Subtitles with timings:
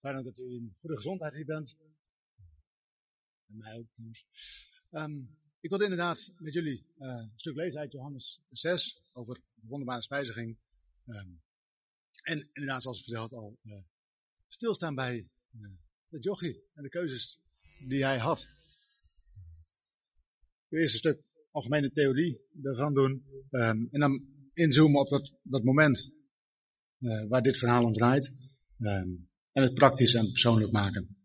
[0.00, 1.76] Fijn dat u in goede gezondheid hier bent.
[3.48, 3.86] En mij ook.
[4.90, 9.66] Um, ik wilde inderdaad met jullie uh, een stuk lezen uit Johannes 6 over de
[9.66, 10.58] wonderbare spijziging.
[11.06, 11.42] Um,
[12.22, 13.78] en inderdaad, zoals verteld, al uh,
[14.48, 15.28] stilstaan bij
[16.08, 17.40] de jochie en de keuzes
[17.78, 18.46] die hij had.
[20.68, 23.24] Eerst een stuk algemene theorie ervan doen.
[23.50, 26.12] Um, en dan inzoomen op dat, dat moment
[27.28, 28.32] waar dit verhaal om draait.
[29.58, 31.16] En het praktisch en persoonlijk maken.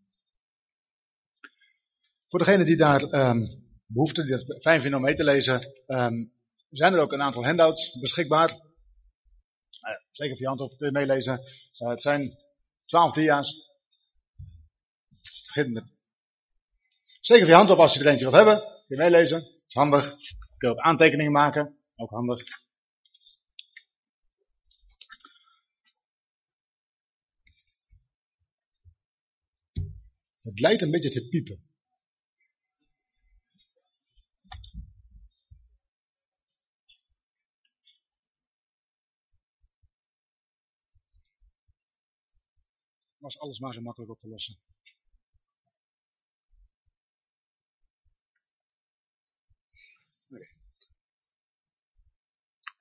[2.28, 6.32] Voor degenen die daar um, behoefte, die fijn vinden om mee te lezen, um,
[6.70, 8.50] zijn er ook een aantal handouts beschikbaar.
[8.50, 8.58] Uh,
[10.10, 11.40] zeker hand op, kun je meelezen.
[11.72, 12.36] Het zijn
[12.84, 13.72] twaalf dia's.
[15.54, 15.84] Met.
[17.20, 18.58] Zeker je hand op als je er eentje wilt hebben.
[18.60, 19.40] Kun je meelezen.
[19.40, 20.08] Dat is handig.
[20.56, 21.78] Kun je ook aantekeningen maken.
[21.96, 22.63] Ook handig.
[30.44, 31.62] Het lijkt een beetje te piepen.
[43.16, 44.58] Was alles maar zo makkelijk op te lossen.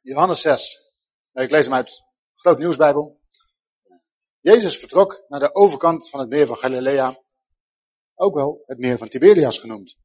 [0.02, 0.92] Johannes 6.
[1.32, 2.04] Ik lees hem uit
[2.36, 3.22] Groot Nieuwsbijbel.
[4.40, 7.23] Jezus vertrok naar de overkant van het meer van Galilea
[8.24, 9.98] ook wel het meer van Tiberias genoemd.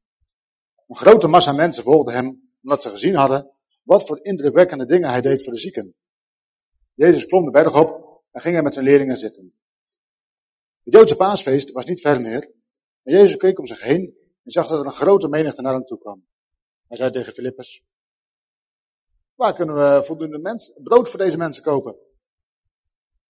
[0.87, 3.51] Een grote massa mensen volgde hem, omdat ze gezien hadden
[3.83, 5.95] wat voor indrukwekkende dingen hij deed voor de zieken.
[6.93, 9.53] Jezus klom de berg op en ging er met zijn leerlingen zitten.
[10.83, 12.51] Het Joodse paasfeest was niet ver meer.
[13.03, 15.85] En Jezus keek om zich heen en zag dat er een grote menigte naar hem
[15.85, 16.25] toe kwam.
[16.87, 17.83] Hij zei tegen Filippus,
[19.35, 21.95] waar kunnen we voldoende brood voor deze mensen kopen?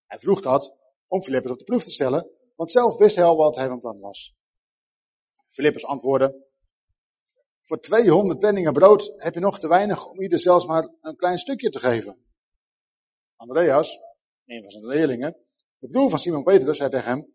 [0.06, 0.76] Hij vroeg dat
[1.08, 3.80] om Filippus op de proef te stellen, want zelf wist hij al wat hij van
[3.80, 4.39] plan was.
[5.50, 6.48] Filippus antwoordde,
[7.62, 11.38] voor 200 penningen brood heb je nog te weinig om ieder zelfs maar een klein
[11.38, 12.26] stukje te geven.
[13.36, 14.00] Andreas,
[14.46, 15.38] een van zijn leerlingen,
[15.78, 17.34] de broer van Simon Petrus, zei tegen hem,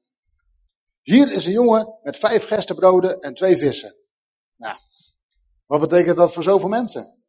[1.00, 3.97] hier is een jongen met vijf gerstebroden en twee vissen.
[4.56, 4.78] Nou,
[5.66, 7.25] wat betekent dat voor zoveel mensen?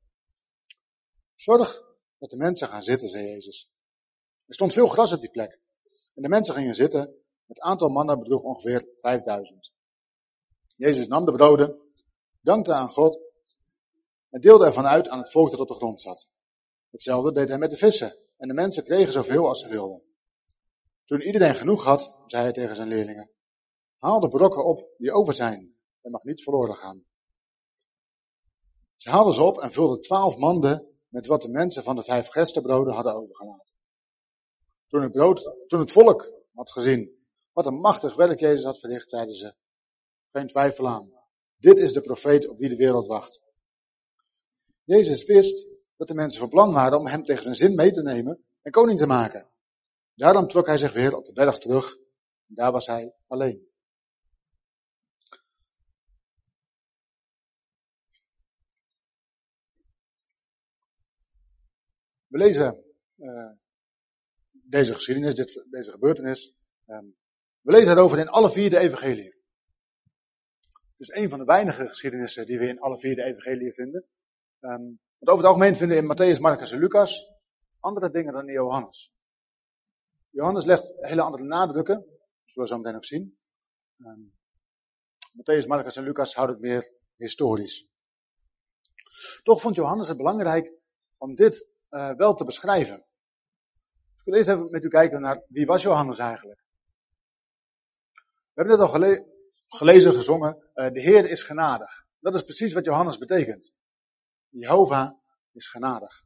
[1.36, 1.82] Zorg
[2.18, 3.70] dat de mensen gaan zitten, zei Jezus.
[4.46, 5.60] Er stond veel gras op die plek.
[6.14, 7.24] En de mensen gingen zitten.
[7.48, 9.75] Het aantal mannen bedroeg ongeveer 5000.
[10.76, 11.82] Jezus nam de broden,
[12.42, 13.20] dankte aan God
[14.30, 16.30] en deelde ervan uit aan het volk dat op de grond zat.
[16.90, 20.02] Hetzelfde deed hij met de vissen en de mensen kregen zoveel als ze wilden.
[21.06, 23.32] Toen iedereen genoeg had, zei hij tegen zijn leerlingen,
[23.98, 27.06] haal de brokken op die over zijn, er mag niet verloren gaan.
[28.96, 32.28] Ze haalden ze op en vulden twaalf manden met wat de mensen van de vijf
[32.28, 33.76] gerstebroden hadden overgelaten.
[34.88, 39.10] Toen het, brood, toen het volk had gezien wat een machtig werk Jezus had verricht,
[39.10, 39.56] zeiden ze,
[40.36, 41.12] geen twijfel aan.
[41.58, 43.42] Dit is de profeet op wie de wereld wacht.
[44.84, 48.02] Jezus wist dat de mensen van plan waren om hem tegen zijn zin mee te
[48.02, 49.50] nemen en koning te maken.
[50.16, 51.96] Daarom trok hij zich weer op de berg terug.
[52.48, 53.68] En daar was hij alleen.
[62.28, 62.84] We lezen
[63.18, 63.52] uh,
[64.52, 65.36] deze geschiedenis,
[65.70, 66.54] deze gebeurtenis.
[66.86, 67.16] Um,
[67.62, 69.35] we lezen erover in alle vier de evangelieën.
[70.98, 74.06] Dus een van de weinige geschiedenissen die we in alle vier de evangelieën vinden.
[74.60, 77.34] Um, want over het algemeen vinden we in Matthäus, Marcus en Lucas
[77.86, 79.14] andere dingen dan in Johannes.
[80.30, 82.06] Johannes legt hele andere nadrukken,
[82.44, 83.38] zullen we zo meteen ook zien.
[83.98, 84.34] Um,
[85.36, 87.88] Matthäus, Marcus en Lucas houden het meer historisch.
[89.44, 90.72] Toch vond Johannes het belangrijk
[91.18, 93.06] om dit uh, wel te beschrijven.
[94.12, 96.64] Dus ik wil eerst even met u kijken naar wie was Johannes eigenlijk.
[98.54, 99.26] We hebben net al
[99.68, 102.06] gelezen gezongen, de Heer is genadig.
[102.20, 103.74] Dat is precies wat Johannes betekent.
[104.50, 105.12] Jehovah
[105.52, 106.24] is genadig.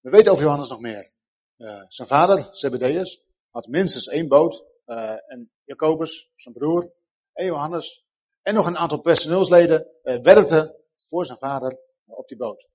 [0.00, 1.12] We weten over Johannes nog meer.
[1.56, 4.64] Uh, zijn vader, Zebedeus, had minstens één boot.
[4.86, 6.92] Uh, en Jacobus, zijn broer,
[7.32, 8.04] en Johannes,
[8.42, 12.68] en nog een aantal personeelsleden werkten voor zijn vader op die boot.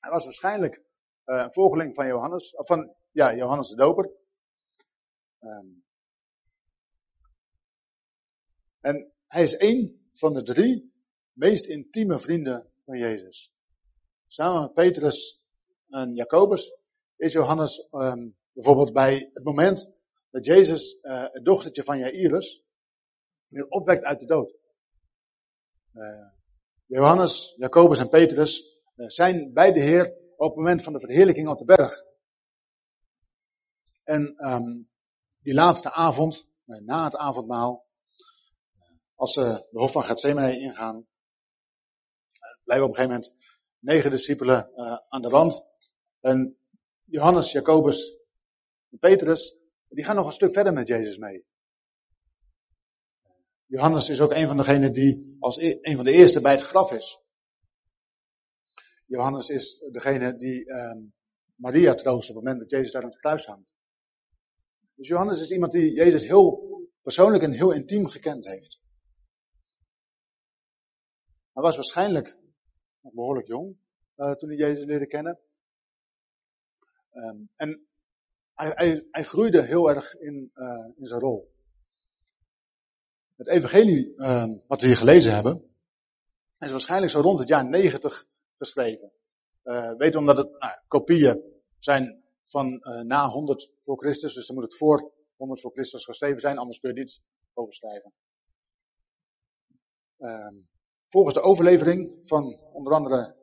[0.00, 0.82] Hij was waarschijnlijk
[1.24, 4.10] een volgeling van Johannes, of van ja, Johannes de Doper.
[5.40, 5.85] Um,
[8.86, 10.92] en hij is één van de drie
[11.32, 13.52] meest intieme vrienden van Jezus.
[14.26, 15.42] Samen met Petrus
[15.88, 16.76] en Jacobus
[17.16, 19.94] is Johannes um, bijvoorbeeld bij het moment
[20.30, 22.64] dat Jezus uh, het dochtertje van Jairus
[23.48, 24.56] weer opwekt uit de dood.
[25.94, 26.26] Uh,
[26.84, 31.48] Johannes, Jacobus en Petrus uh, zijn bij de Heer op het moment van de verheerlijking
[31.48, 32.04] op de berg.
[34.04, 34.88] En um,
[35.42, 37.85] die laatste avond, na het avondmaal,
[39.16, 41.06] als ze de hof van Gethsemane ingaan,
[42.64, 43.34] blijven op een gegeven moment
[43.78, 45.62] negen discipelen uh, aan de rand.
[46.20, 46.58] En
[47.04, 48.16] Johannes, Jacobus
[48.90, 49.56] en Petrus,
[49.88, 51.46] die gaan nog een stuk verder met Jezus mee.
[53.66, 56.62] Johannes is ook een van degenen die als e een van de eerste bij het
[56.62, 57.20] graf is.
[59.06, 61.14] Johannes is degene die um,
[61.54, 63.74] Maria troost op het moment dat Jezus daar aan het kruis hangt.
[64.94, 66.64] Dus Johannes is iemand die Jezus heel
[67.02, 68.80] persoonlijk en heel intiem gekend heeft.
[71.56, 72.36] Hij was waarschijnlijk
[73.00, 73.76] nog behoorlijk jong
[74.16, 75.38] uh, toen hij Jezus leerde kennen.
[77.12, 77.86] Um, en
[78.54, 81.52] hij, hij, hij, groeide heel erg in, uh, in zijn rol.
[83.36, 85.76] Het evangelie uh, wat we hier gelezen hebben,
[86.58, 88.26] is waarschijnlijk zo rond het jaar 90
[88.56, 89.12] geschreven.
[89.64, 91.42] Uh, weet omdat het nou, kopieën
[91.78, 96.40] zijn van na 100 voor Christus, dus dan moet het voor 100 voor Christus geschreven
[96.40, 97.20] zijn, anders kun je niet
[97.54, 98.12] overschrijven.
[100.18, 100.48] Uh,
[101.16, 103.36] volgens de overlevering van onder andere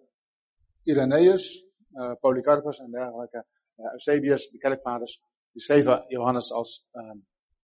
[0.83, 3.45] Irenaeus, uh, Polycarpus en dergelijke,
[3.77, 5.21] uh, Eusebius, de kerkvaders,
[5.51, 7.17] die schreven Johannes als ehm,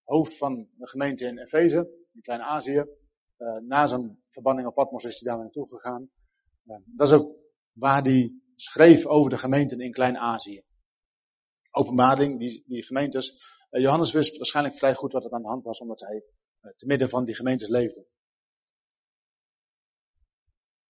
[0.04, 2.86] hoofd van de gemeente in Efeze, in Klein-Azië.
[3.38, 6.10] Uh, na zijn verbanning op Patmos is hij daar naartoe gegaan.
[6.86, 7.36] dat is ook
[7.72, 10.64] waar hij schreef over de gemeenten in Klein-Azië.
[11.72, 13.58] Openbaring, die, die gemeentes.
[13.70, 16.24] Johannes wist waarschijnlijk vrij goed wat er aan de hand was, omdat hij
[16.76, 18.06] te midden van die gemeentes leefde.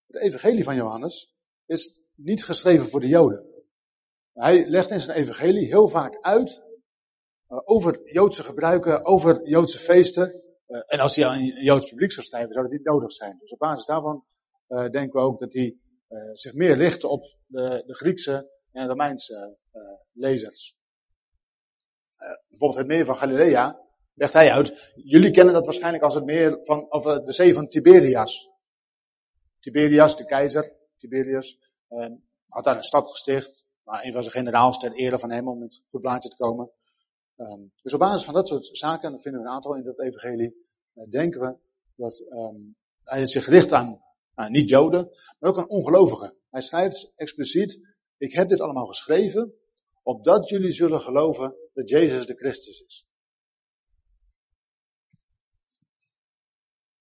[0.10, 1.36] Het evangelie van Johannes
[1.66, 3.46] is niet geschreven voor de Joden.
[4.34, 6.64] Hij legt in zijn evangelie heel vaak uit
[7.50, 10.44] uh, over Joodse gebruiken, over Joodse feesten.
[10.68, 13.38] Uh, en als hij aan een Joods publiek zou schrijven, zou dat niet nodig zijn.
[13.40, 14.26] Dus op basis daarvan
[14.68, 15.78] uh, denken we ook dat hij
[16.34, 19.58] zich meer richt op de, de Griekse en Romeinse
[20.12, 20.78] lezers.
[22.48, 23.80] bijvoorbeeld het meer van Galilea
[24.14, 24.92] legt hij uit.
[24.96, 28.49] Jullie kennen dat waarschijnlijk als het meer van, of de zee van Tiberias.
[29.60, 31.60] Tiberias, de keizer, Tiberius,
[32.48, 33.68] had daar een stad gesticht.
[33.84, 36.72] Maar een van zijn generaals ter ere van hem om in het blaadje te komen.
[37.38, 39.84] Um, dus op basis van dat soort zaken, en dan vinden we een aantal in
[39.84, 41.58] dat evangelie, uh, denken we
[41.96, 44.02] dat um, hij zich richt aan,
[44.34, 45.10] aan niet-Joden,
[45.40, 46.38] maar ook aan ongelovigen.
[46.50, 49.54] Hij schrijft expliciet, ik heb dit allemaal geschreven,
[50.04, 53.08] opdat jullie zullen geloven dat Jezus de Christus is.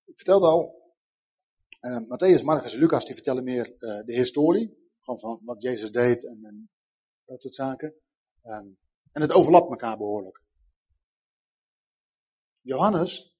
[0.05, 0.78] Ik vertelde al,
[1.81, 5.93] uh, Matthäus, Marcus en Lucas die vertellen meer uh, de historie, gewoon van wat Jezus
[5.93, 6.71] deed en, en
[7.25, 7.95] dat soort zaken.
[8.45, 8.79] Um,
[9.13, 10.43] en het overlapt elkaar behoorlijk.
[12.61, 13.37] Johannes,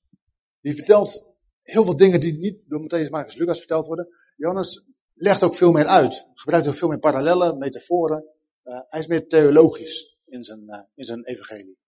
[0.61, 4.09] die vertelt heel veel dingen die niet door Matthäus, Marcus, Lucas verteld worden.
[4.37, 6.27] Johannes legt ook veel meer uit.
[6.35, 8.25] Gebruikt ook veel meer parallellen, metaforen.
[8.65, 11.79] Uh, hij is meer theologisch in zijn, uh, in zijn evangelie.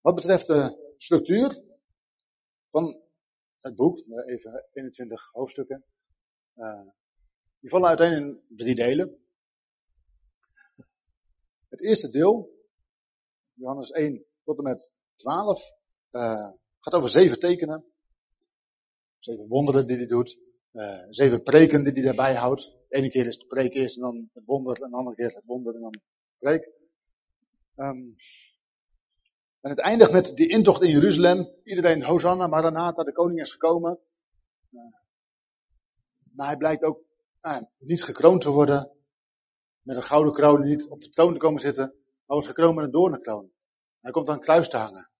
[0.00, 1.62] Wat betreft de structuur
[2.66, 3.02] van
[3.60, 5.84] het boek, even 21 hoofdstukken,
[6.56, 6.88] uh,
[7.60, 9.18] die vallen uiteen in drie delen.
[11.68, 12.58] Het eerste deel,
[13.52, 15.72] Johannes 1 tot en met 12,
[16.10, 17.84] uh, gaat over zeven tekenen.
[19.18, 20.38] Zeven wonderen die hij doet.
[20.72, 22.62] Uh, zeven preken die hij daarbij houdt.
[22.88, 24.82] De ene keer is de preek eerst en dan het wonder.
[24.82, 26.00] En de andere keer het wonder en dan de
[26.38, 26.70] preek.
[27.76, 28.16] Um,
[29.60, 31.54] en het eindigt met die intocht in Jeruzalem.
[31.64, 33.98] Iedereen, Hosanna, Maranatha, de koning is gekomen.
[34.70, 34.80] Uh,
[36.32, 37.00] maar hij blijkt ook
[37.42, 38.92] uh, niet gekroond te worden
[39.82, 42.84] met een gouden kroon niet op de troon te komen zitten, maar wordt gekroond met
[42.84, 43.50] een doornenkroon.
[44.00, 45.10] Hij komt aan een kruis te hangen.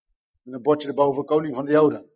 [0.42, 2.10] Met een bordje erboven, koning van de Joden.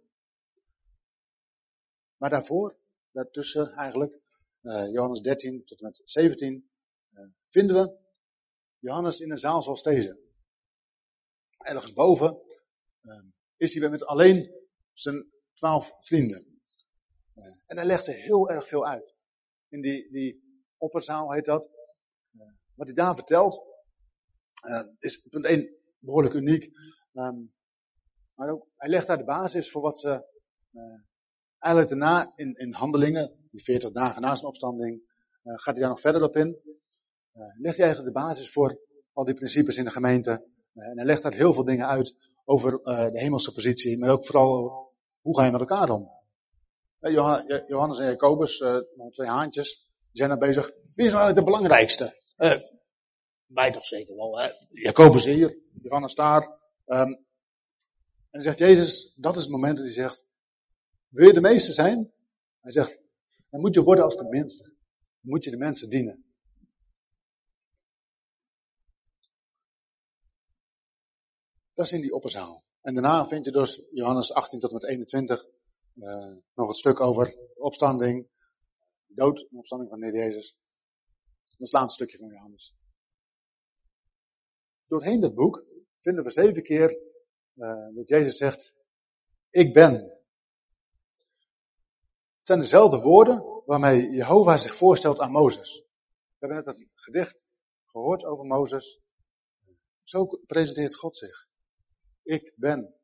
[2.17, 2.77] Maar daarvoor,
[3.11, 4.21] daartussen eigenlijk,
[4.63, 6.71] uh, Johannes 13 tot en met 17,
[7.13, 7.97] uh, vinden we
[8.79, 10.24] Johannes in een zaal zoals deze.
[11.65, 12.43] Ergens boven
[13.03, 13.25] uh,
[13.57, 14.51] is hij met alleen
[14.93, 16.61] zijn twaalf vrienden.
[17.67, 19.15] en hij legt er heel erg veel uit.
[19.69, 20.43] In die, die
[20.77, 21.71] opperzaal heet dat.
[22.75, 23.63] Wat hij daar vertelt,
[24.67, 26.71] uh, is punt 1 behoorlijk uniek.
[27.13, 27.53] Um,
[28.35, 30.33] maar ook, hij legt daar de basis voor wat ze
[31.59, 35.03] eigenlijk daarna in, in handelingen, die 40 dagen na zijn opstanding,
[35.43, 36.61] gaat hij daar nog verder op in.
[37.59, 38.81] legt hij eigenlijk de basis voor
[39.13, 40.53] al die principes in de gemeente.
[40.75, 44.93] En hij legt daar heel veel dingen uit over de hemelse positie, maar ook vooral
[45.21, 46.11] hoe ga je met elkaar om.
[47.69, 48.65] Johannes en Jacobus,
[49.11, 50.67] twee haantjes, die zijn daar bezig.
[50.67, 52.23] Wie is nou eigenlijk de belangrijkste?
[53.47, 54.51] Wij toch zeker wel, hè?
[54.71, 56.43] Jacobus hier, Johannes daar.
[56.87, 57.25] Um, en
[58.31, 60.27] dan zegt Jezus, dat is het moment dat hij zegt,
[61.09, 62.13] wil je de meeste zijn?
[62.61, 62.99] Hij zegt,
[63.51, 64.63] dan moet je worden als de minste.
[64.63, 64.75] Dan
[65.21, 66.24] moet je de mensen dienen.
[71.75, 72.65] Dat is in die opperzaal.
[72.81, 75.47] En daarna vind je dus Johannes 18 tot en met 21
[75.95, 78.29] uh, nog het stuk over opstanding,
[79.07, 80.57] dood en opstanding van de Jezus.
[81.45, 82.75] Dat is het laatste stukje van Johannes.
[84.87, 85.65] Doorheen dat boek
[86.01, 86.99] vinden we zeven keer
[87.55, 88.75] uh, dat Jezus zegt,
[89.51, 89.93] ik ben.
[92.39, 95.79] Het zijn dezelfde woorden waarmee Jehovah zich voorstelt aan Mozes.
[95.79, 97.45] We hebben net dat gedicht
[97.85, 99.01] gehoord over Mozes.
[100.03, 101.53] Zo presenteert God zich.
[102.25, 102.95] Ik ben.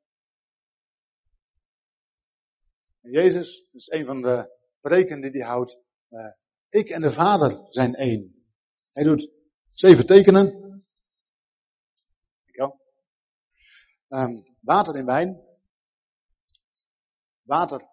[3.01, 5.81] En Jezus is een van de preken die hij houdt.
[6.11, 6.33] Uh,
[6.69, 8.45] ik en de Vader zijn één.
[8.93, 9.31] Hij doet
[9.73, 10.71] zeven tekenen.
[14.13, 15.41] Um, water in wijn.
[17.43, 17.89] Water,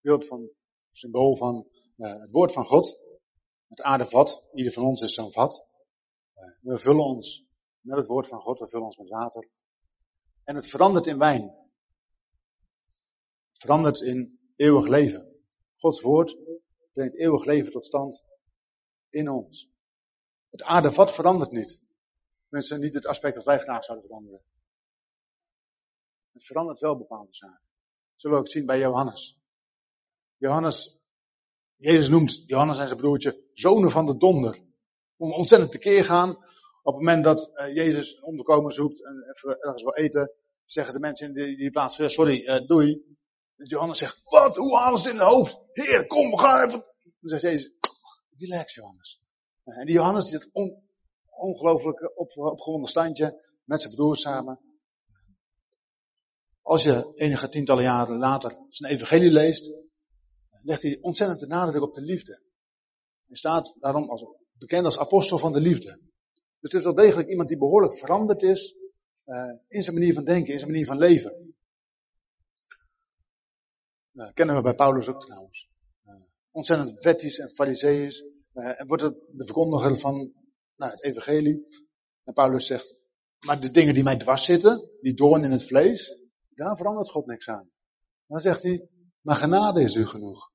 [0.00, 0.50] beeld van,
[0.92, 2.98] symbool van uh, het woord van God.
[3.68, 4.44] Het aardevat.
[4.54, 5.66] Ieder van ons is zo'n vat.
[6.34, 7.46] Uh, we vullen ons
[7.80, 8.58] met het woord van God.
[8.58, 9.48] We vullen ons met water.
[10.46, 11.42] En het verandert in wijn.
[13.48, 15.44] Het verandert in eeuwig leven.
[15.76, 16.36] Gods woord
[16.92, 18.24] brengt eeuwig leven tot stand
[19.10, 19.70] in ons.
[20.50, 21.82] Het aardevat verandert niet.
[22.48, 24.42] Mensen, niet het aspect dat wij graag zouden veranderen.
[26.32, 27.68] Het verandert wel bepaalde zaken.
[28.16, 29.38] Zullen we ook zien bij Johannes.
[30.36, 30.98] Johannes,
[31.74, 34.60] Jezus noemt Johannes en zijn broertje zonen van de donder.
[35.16, 36.44] Om ontzettend tekeer gaan.
[36.86, 39.24] Op het moment dat uh, Jezus een onderkomen zoekt en
[39.60, 40.32] ergens wil eten,
[40.64, 43.02] zeggen de mensen in die, die plaats, sorry, uh, doei.
[43.56, 45.58] Johannes zegt, wat, hoe het in het hoofd?
[45.72, 46.84] Heer, kom, we gaan even.
[47.02, 47.72] Dan zegt Jezus,
[48.36, 49.20] relax Johannes.
[49.64, 50.82] En die Johannes zit on,
[51.24, 54.60] ongelooflijk op, opgewonden standje met zijn broers samen.
[56.62, 59.74] Als je enige tientallen jaren later zijn evangelie leest,
[60.62, 62.42] legt hij ontzettend de nadruk op de liefde.
[63.26, 66.05] Hij staat daarom als, bekend als apostel van de liefde.
[66.66, 68.76] Dus het is wel degelijk iemand die behoorlijk veranderd is
[69.26, 71.54] uh, in zijn manier van denken, in zijn manier van leven.
[74.12, 75.68] Uh, kennen we bij Paulus ook trouwens.
[76.06, 76.14] Uh,
[76.50, 78.24] ontzettend wettisch en fariseïs.
[78.52, 80.32] en wordt het de verkondiger van
[80.74, 81.66] nou, het evangelie.
[82.24, 82.96] En Paulus zegt,
[83.38, 86.18] maar de dingen die mij dwars zitten, die doorn in het vlees,
[86.54, 87.70] daar verandert God niks aan.
[88.26, 88.88] Dan zegt hij,
[89.20, 90.52] maar genade is u genoeg.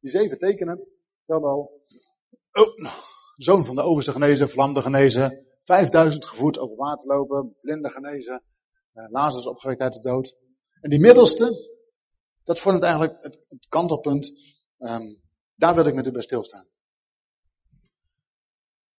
[0.00, 0.86] Die zeven tekenen,
[1.26, 1.84] tel al,
[2.52, 2.94] oh,
[3.36, 8.42] zoon van de overste genezen, vlamde genezen, 5000 gevoerd over water lopen, blinde genezen,
[8.94, 10.36] uh, Lazarus opgewekt uit de dood.
[10.80, 11.52] En die middelste,
[12.44, 14.32] dat vormt eigenlijk het, het kantelpunt,
[14.78, 15.20] um,
[15.54, 16.68] daar wil ik met u bij stilstaan.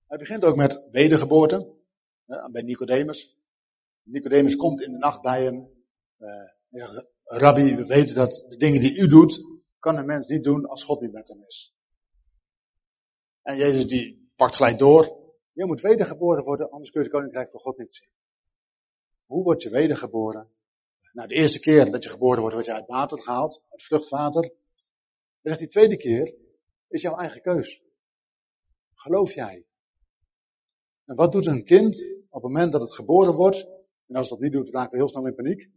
[0.08, 1.80] Hij begint ook met wedergeboorte,
[2.52, 3.38] bij Nicodemus.
[4.04, 5.70] Nicodemus komt in de nacht bij hem.
[6.18, 9.51] Uh, Rabbi, we weten dat de dingen die u doet,
[9.82, 11.76] kan een mens niet doen als God niet met hem is.
[13.42, 15.20] En Jezus die pakt gelijk door.
[15.52, 18.10] Je moet wedergeboren worden, anders kun je het koninkrijk van God niet zien.
[19.26, 20.50] Hoe word je wedergeboren?
[21.12, 24.42] Nou, de eerste keer dat je geboren wordt, word je uit water gehaald, uit vruchtwater.
[24.42, 24.52] Dan
[25.42, 26.36] zegt die tweede keer,
[26.88, 27.82] is jouw eigen keus.
[28.94, 29.66] Geloof jij?
[31.06, 33.68] En wat doet een kind op het moment dat het geboren wordt?
[34.08, 35.70] En als dat niet doet, raken we heel snel in paniek.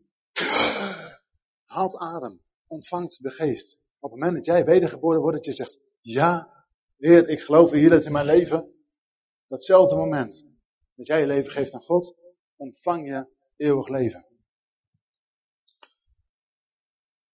[1.65, 3.83] Haalt adem, ontvangt de geest.
[4.05, 6.65] Op het moment dat jij wedergeboren wordt, dat je zegt, ja,
[6.97, 8.75] Heer, ik geloof hier dat in mijn leven,
[9.47, 10.47] datzelfde moment
[10.95, 12.17] dat jij je leven geeft aan God,
[12.57, 14.27] ontvang je eeuwig leven.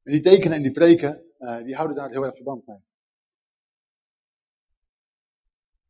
[0.03, 2.85] En die tekenen en die preken, uh, die houden daar heel erg verband mee.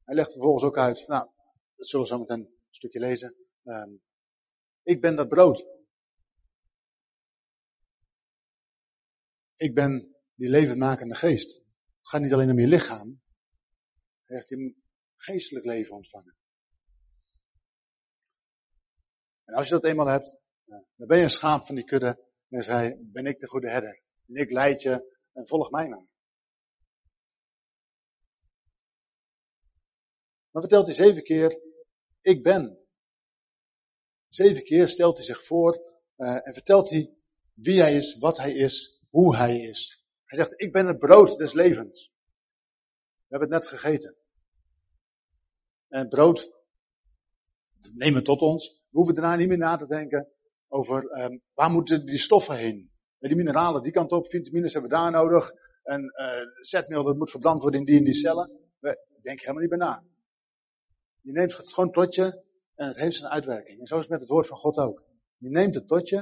[0.04, 1.30] Hij legt vervolgens ook uit, nou,
[1.76, 3.34] dat zullen we zo meteen een stukje lezen.
[3.64, 4.02] Um,
[4.82, 5.66] ik ben dat brood.
[9.54, 10.09] Ik ben
[10.40, 11.54] die levendmakende geest.
[11.98, 13.20] Het gaat niet alleen om je lichaam.
[14.24, 14.74] Hij heeft je
[15.16, 16.36] geestelijk leven ontvangen.
[19.44, 22.28] En als je dat eenmaal hebt, dan ben je een schaap van die kudde.
[22.48, 24.02] En zei, ben ik de goede herder.
[24.26, 26.06] En ik leid je en volg mij maar.
[30.50, 31.60] Dan vertelt hij zeven keer,
[32.20, 32.78] ik ben.
[34.28, 37.14] Zeven keer stelt hij zich voor uh, en vertelt hij
[37.52, 39.99] wie hij is, wat hij is, hoe hij is.
[40.30, 42.12] Hij zegt, ik ben het brood des levens.
[43.16, 44.16] We hebben het net gegeten.
[45.88, 46.52] En het brood,
[47.94, 48.68] nemen we tot ons.
[48.68, 50.28] We hoeven daarna niet meer na te denken
[50.68, 52.90] over um, waar moeten die stoffen heen.
[53.18, 55.52] Die mineralen die kant op, vitamines hebben we daar nodig.
[55.82, 58.60] En uh, zetmeel dat moet verbrand worden in die en die cellen.
[58.78, 58.88] We
[59.22, 60.04] denken helemaal niet bij na.
[61.20, 62.44] Je neemt het gewoon tot je
[62.74, 63.80] en het heeft zijn uitwerking.
[63.80, 65.04] En zo is het met het woord van God ook.
[65.36, 66.18] Je neemt het tot je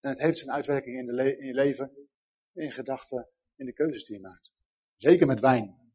[0.00, 2.06] en het heeft zijn uitwerking in, de in je leven,
[2.56, 4.52] in gedachten, in de keuzes die je maakt.
[4.96, 5.92] Zeker met wijn.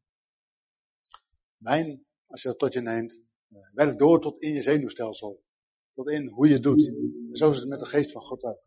[1.56, 3.22] Wijn als je dat tot je neemt,
[3.72, 5.44] werkt door tot in je zenuwstelsel.
[5.94, 6.86] Tot in hoe je het doet.
[6.86, 8.64] En zo is het met de geest van God ook.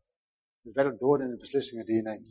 [0.62, 2.30] Het werkt door in de beslissingen die je neemt.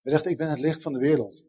[0.00, 1.46] Hij zegt, ik ben het licht van de wereld.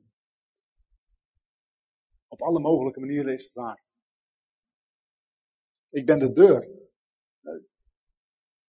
[2.27, 3.83] Op alle mogelijke manieren is het waar.
[5.89, 6.81] Ik ben de deur.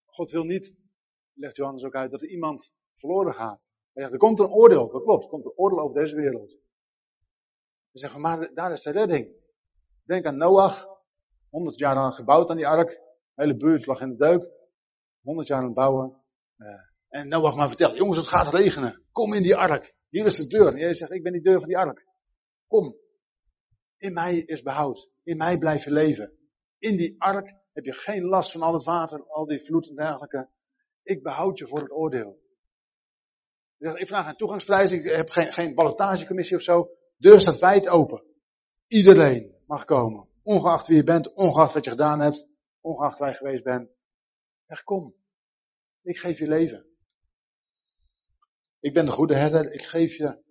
[0.05, 0.75] God wil niet,
[1.33, 3.64] legt Johannes ook uit, dat er iemand verloren gaat.
[3.95, 6.57] Hij er komt een oordeel, dat klopt, er komt een oordeel over deze wereld.
[7.91, 9.35] We zeggen, maar daar is de redding.
[10.03, 10.87] Denk aan Noach,
[11.49, 14.51] 100 jaar aan gebouwd aan die ark, de hele buurt lag in de deuk,
[15.21, 16.21] 100 jaar aan het bouwen.
[16.57, 16.67] Uh,
[17.07, 20.47] en Noach maar vertelt, jongens het gaat regenen, kom in die ark, hier is de
[20.47, 20.67] deur.
[20.67, 22.07] En jij zegt, ik ben die deur van die ark.
[22.67, 22.97] Kom,
[23.97, 26.37] in mij is behoud, in mij blijf je leven.
[26.77, 29.95] In die ark heb je geen last van al het water, al die vloed en
[29.95, 30.49] dergelijke.
[31.01, 32.43] Ik behoud je voor het oordeel.
[33.93, 36.89] Ik vraag een toegangsprijs, ik heb geen, geen ballotagecommissie of zo.
[37.17, 38.23] Deur staat wijd open.
[38.87, 40.27] Iedereen mag komen.
[40.43, 42.49] Ongeacht wie je bent, ongeacht wat je gedaan hebt,
[42.81, 43.89] ongeacht waar je geweest bent.
[44.67, 45.15] Zeg, kom.
[46.01, 46.85] Ik geef je leven.
[48.79, 50.43] Ik ben de goede herder, ik geef je.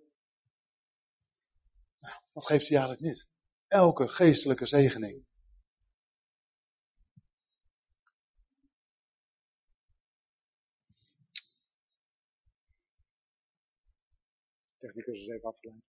[1.99, 3.27] Nou, wat geeft hij eigenlijk niet?
[3.67, 5.25] Elke geestelijke zegening.
[14.85, 15.83] Technicus is even afgeleid.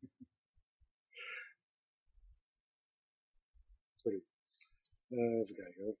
[4.02, 4.22] Sorry.
[5.08, 5.96] Uh, even kijken hoor.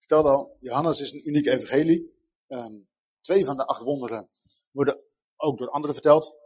[0.00, 2.16] Ik Johannes is een uniek evangelie.
[2.48, 2.88] Um,
[3.20, 4.30] twee van de acht wonderen
[4.70, 5.02] worden
[5.36, 6.36] ook door anderen verteld.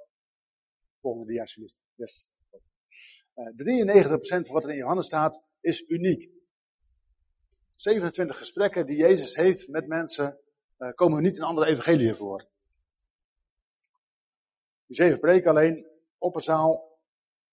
[1.01, 1.81] Volgende dia alsjeblieft.
[1.95, 2.31] Yes.
[3.35, 6.42] Uh, 93% van wat er in Johannes staat is uniek.
[7.77, 10.39] 27 gesprekken die Jezus heeft met mensen
[10.79, 12.45] uh, komen niet in andere evangeliën voor.
[14.87, 15.87] Die zeven preken alleen,
[16.19, 16.99] op een zaal,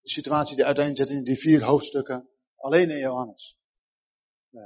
[0.01, 3.57] de situatie die uiteenzet in die vier hoofdstukken, alleen in Johannes.
[4.51, 4.61] Uh,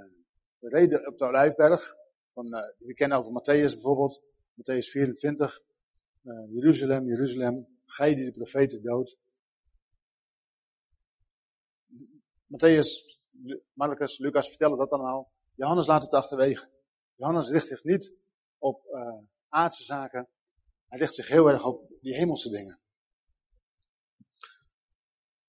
[0.60, 1.95] de reden op de Olijfberg,
[2.30, 2.43] van,
[2.77, 4.23] die we kennen over Matthäus bijvoorbeeld,
[4.56, 5.62] Matthäus 24,
[6.49, 9.17] Jeruzalem, Jeruzalem, gij die de profeten dood.
[12.47, 13.19] Matthäus,
[13.73, 15.33] Marcus, Lucas vertellen dat allemaal.
[15.55, 16.69] Johannes laat het achterwege.
[17.15, 18.13] Johannes richt zich niet
[18.57, 19.17] op uh,
[19.49, 20.29] aardse zaken.
[20.87, 22.79] Hij richt zich heel erg op die hemelse dingen.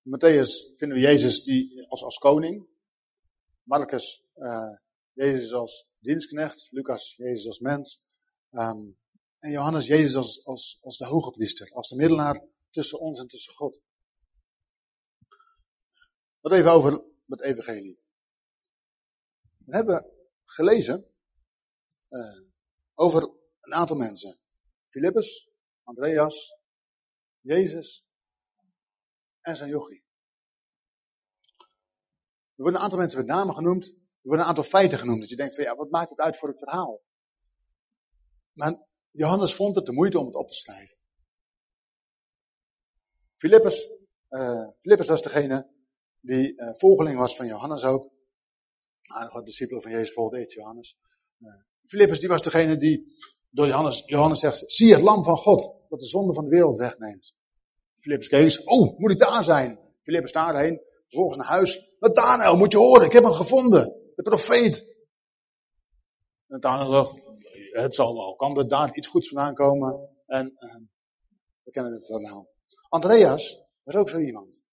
[0.03, 2.67] In Matthäus vinden we Jezus die als, als koning.
[3.63, 4.77] Marcus, uh,
[5.13, 6.67] Jezus als dienstknecht.
[6.71, 8.03] Lucas, Jezus als mens.
[8.51, 8.97] Um,
[9.39, 11.71] en Johannes, Jezus als, als, als de hoge priester.
[11.73, 13.81] Als de middelaar tussen ons en tussen God.
[16.41, 18.04] Wat even over het evangelie.
[19.65, 20.11] We hebben
[20.43, 21.05] gelezen
[22.09, 22.41] uh,
[22.93, 23.23] over
[23.61, 24.39] een aantal mensen.
[24.85, 25.49] Filippus,
[25.83, 26.59] Andreas,
[27.39, 28.05] Jezus
[29.41, 30.03] en zijn jochie.
[32.55, 33.87] Er worden een aantal mensen met name genoemd.
[33.87, 35.19] Er worden een aantal feiten genoemd.
[35.19, 37.03] Dat je denkt van ja, wat maakt het uit voor het verhaal?
[38.53, 40.97] Maar Johannes vond het de moeite om het op te schrijven.
[43.35, 43.89] Filippus,
[44.29, 45.69] uh, Filippus was degene
[46.19, 48.14] die uh, volgeling was van Johannes ook.
[49.31, 50.97] Wat discipelen van Jezus volgde eet Johannes.
[51.39, 51.53] Uh,
[51.85, 53.05] Filippus die was degene die
[53.49, 56.77] door Johannes, Johannes zegt, zie het lam van God, dat de zonde van de wereld
[56.77, 57.35] wegneemt.
[57.99, 59.79] Filippus keek oh, moet ik daar zijn?
[60.01, 61.95] Filippus daarheen, vervolgens naar huis.
[61.99, 63.95] Nathanael, moet je horen, ik heb hem gevonden.
[64.15, 64.95] De profeet.
[66.47, 67.23] Nathanael zegt,
[67.71, 70.09] het zal wel, kan er daar iets goeds vandaan komen?
[70.25, 70.75] En uh,
[71.63, 72.47] we kennen het verhaal.
[72.89, 74.63] Andreas was ook zo iemand.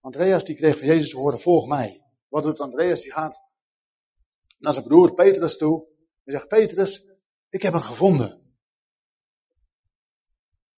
[0.00, 2.02] Andreas die kreeg van Jezus te horen, volg mij.
[2.28, 3.02] Wat doet Andreas?
[3.02, 3.40] Die gaat
[4.62, 5.86] naar zijn broer Petrus toe.
[6.24, 7.06] Hij zegt, Petrus,
[7.48, 8.40] ik heb hem gevonden.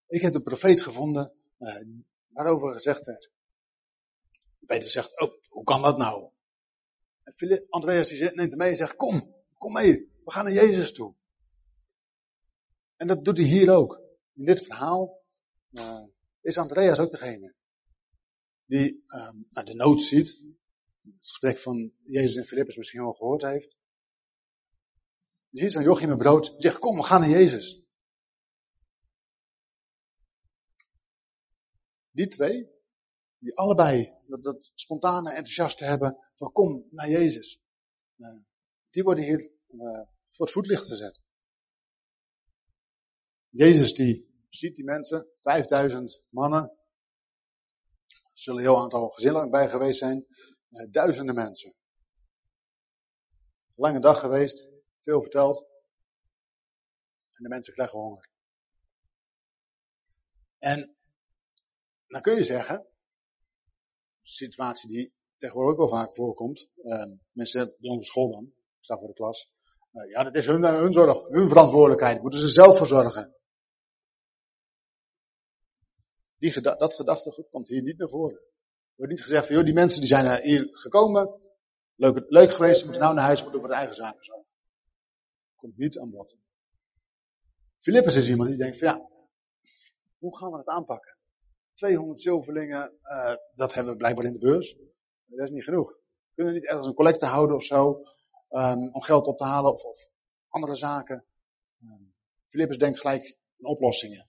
[0.07, 1.83] Ik heb de profeet gevonden uh,
[2.29, 3.31] waarover gezegd werd.
[4.67, 6.31] Petrus zegt, oh, hoe kan dat nou?
[7.23, 10.93] En Andreas die neemt hem mee en zegt, kom, kom mee, we gaan naar Jezus
[10.93, 11.15] toe.
[12.97, 14.03] En dat doet hij hier ook.
[14.33, 15.23] In dit verhaal
[15.71, 16.05] uh,
[16.41, 17.55] is Andreas ook degene
[18.67, 20.45] die um, de nood ziet.
[21.05, 23.77] Het gesprek van Jezus en Filippus misschien wel gehoord heeft.
[25.49, 26.45] Je ziet zo'n jochie met brood.
[26.45, 27.83] Die zegt, kom, we gaan naar Jezus.
[32.11, 32.71] Die twee,
[33.39, 37.61] die allebei dat, spontane enthousiaste hebben van kom naar Jezus.
[38.17, 38.29] Uh,
[38.91, 41.23] die worden hier uh, voor het voetlicht gezet.
[43.49, 46.63] Jezus die ziet die mensen, 5000 mannen,
[48.07, 50.27] er zullen een heel aantal gezinnen bij geweest zijn.
[50.75, 51.75] Uh, duizenden mensen.
[53.75, 54.69] Lange dag geweest,
[55.01, 55.67] veel verteld.
[57.33, 58.31] En de mensen krijgen honger.
[60.59, 60.97] En
[62.07, 62.87] dan kun je zeggen,
[64.23, 69.09] situatie die tegenwoordig ook wel vaak voorkomt, uh, mensen bij onze school dan, staan voor
[69.09, 69.51] de klas,
[69.93, 73.37] uh, ja, dat is hun, hun zorg, hun verantwoordelijkheid, moeten ze zelf voor zorgen.
[76.37, 78.54] Die dat gedachtegoed komt hier niet naar voren.
[78.95, 81.41] Wordt niet gezegd van, joh, die mensen die zijn hier gekomen,
[81.95, 84.47] leuk, leuk geweest, ze moeten nou naar huis, moeten voor de eigen zaken zorgen.
[85.57, 86.37] Komt niet aan bod.
[87.79, 89.09] Filippus is iemand die denkt van, ja,
[90.19, 91.17] hoe gaan we dat aanpakken?
[91.75, 94.77] 200 zilverlingen, uh, dat hebben we blijkbaar in de beurs.
[95.25, 95.93] Dat is niet genoeg.
[95.93, 98.03] We kunnen niet ergens een collecte houden of zo,
[98.51, 100.11] um, om geld op te halen of, of
[100.49, 101.25] andere zaken.
[101.83, 102.15] Um,
[102.79, 104.29] denkt gelijk in oplossingen.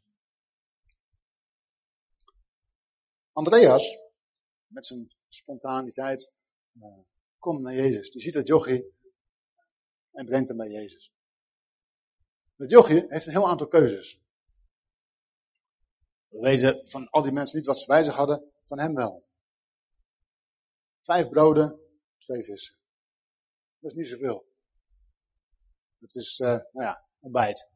[3.32, 4.05] Andreas,
[4.76, 6.32] met zijn spontaniteit,
[6.74, 7.00] uh,
[7.40, 8.12] komt naar Jezus.
[8.12, 8.94] Die ziet dat jochie
[10.12, 11.14] en brengt hem bij Jezus.
[12.56, 14.22] Dat jochie heeft een heel aantal keuzes.
[16.28, 19.28] We weten van al die mensen niet wat ze bij zich hadden, van hem wel.
[21.02, 21.80] Vijf broden,
[22.18, 22.76] twee vissen.
[23.80, 24.48] Dat is niet zoveel.
[26.00, 27.70] Het is, uh, nou ja, ontbijt.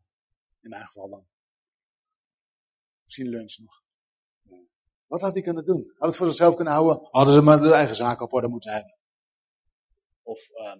[0.62, 1.28] In mijn geval dan.
[3.04, 3.84] Misschien lunch nog.
[5.10, 5.94] Wat had hij kunnen doen?
[5.98, 7.08] Had het voor zichzelf kunnen houden?
[7.12, 8.98] Hadden ze maar de eigen zaken op orde moeten hebben.
[10.22, 10.76] Of uh,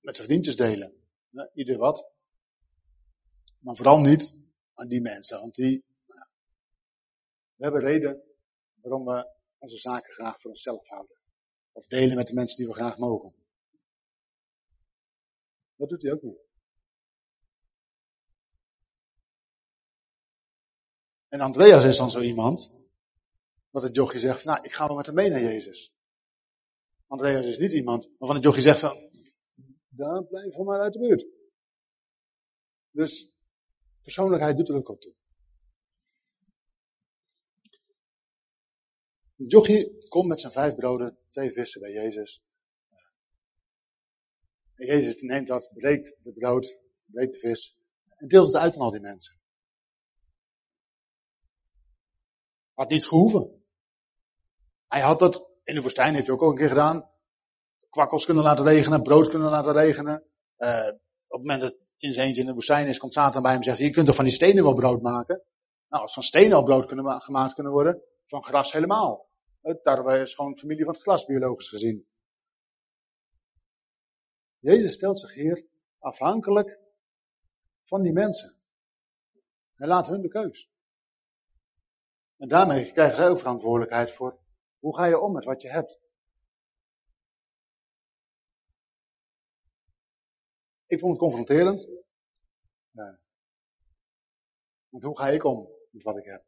[0.00, 0.94] met zijn vriendjes delen.
[1.28, 2.12] Ja, ieder wat.
[3.58, 4.38] Maar vooral niet
[4.74, 5.40] aan die mensen.
[5.40, 6.26] Want die, nou,
[7.54, 8.22] we hebben reden
[8.74, 11.16] waarom we onze zaken graag voor onszelf houden.
[11.72, 13.34] Of delen met de mensen die we graag mogen.
[15.76, 16.48] Dat doet hij ook niet.
[21.28, 22.79] En Andreas is dan zo iemand,
[23.70, 25.92] dat het jochie zegt, nou, ik ga wel met hem mee naar Jezus.
[27.06, 29.10] Andreas is niet iemand waarvan het jochie zegt van,
[29.88, 31.26] daar blijf van maar uit de buurt.
[32.90, 33.30] Dus,
[34.02, 35.14] persoonlijkheid doet er ook op toe.
[39.36, 42.42] Jochie komt met zijn vijf broden, twee vissen bij Jezus.
[44.74, 47.78] En Jezus neemt dat, breekt de brood, breekt de vis
[48.16, 49.38] en deelt het uit aan al die mensen.
[52.72, 53.59] Had niet gehoeven.
[54.90, 57.10] Hij had dat, in de woestijn heeft hij ook al een keer gedaan.
[57.88, 60.24] Kwakkels kunnen laten regenen, brood kunnen laten regenen.
[60.58, 60.86] Uh,
[61.26, 63.60] op het moment dat in zijn eentje in de woestijn is, komt Satan bij hem
[63.60, 65.42] en zegt, je kunt toch van die stenen wel brood maken?
[65.88, 69.28] Nou, als van stenen al brood kunnen, gemaakt kunnen worden, van gras helemaal.
[69.60, 72.06] Het tarwe is gewoon familie van het glas, biologisch gezien.
[74.58, 75.66] Jezus stelt zich hier
[75.98, 76.78] afhankelijk
[77.84, 78.56] van die mensen.
[79.74, 80.70] Hij laat hun de keus.
[82.36, 84.38] En daarmee krijgen zij ook verantwoordelijkheid voor
[84.80, 86.00] hoe ga je om met wat je hebt.
[90.86, 91.88] Ik vond het confronterend.
[94.88, 96.44] Want hoe ga ik om met wat ik heb?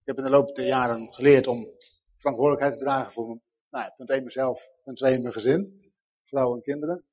[0.00, 1.70] Ik heb in de loop der jaren geleerd om
[2.16, 5.92] verantwoordelijkheid te dragen voor nou, punt 1 mezelf, punt 2 mijn gezin,
[6.24, 7.04] vrouw en kinderen.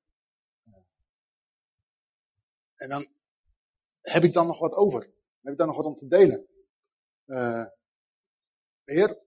[2.75, 3.07] En dan
[4.01, 5.01] heb ik dan nog wat over.
[5.41, 6.47] heb ik dan nog wat om te delen.
[7.25, 7.65] Uh,
[8.85, 9.21] Heer,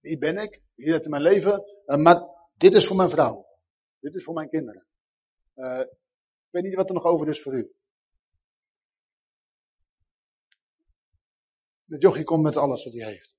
[0.00, 0.62] wie ben ik?
[0.74, 1.64] Hier het in mijn leven.
[1.86, 2.22] Uh, maar
[2.56, 3.46] dit is voor mijn vrouw.
[3.98, 4.86] Dit is voor mijn kinderen.
[5.54, 7.74] Uh, ik weet niet wat er nog over is voor u.
[11.84, 13.36] De jochie komt met alles wat hij heeft.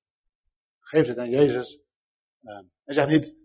[0.80, 1.82] Geeft het aan Jezus.
[2.42, 3.36] Uh, en zegt niet,